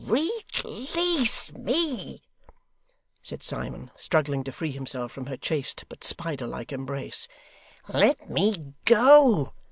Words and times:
'Release 0.03 1.51
me,' 1.53 2.23
said 3.21 3.43
Simon, 3.43 3.91
struggling 3.95 4.43
to 4.43 4.51
free 4.51 4.71
himself 4.71 5.11
from 5.11 5.27
her 5.27 5.37
chaste, 5.37 5.83
but 5.89 6.03
spider 6.03 6.47
like 6.47 6.71
embrace. 6.71 7.27
'Let 7.87 8.27
me 8.27 8.73
go! 8.85 9.53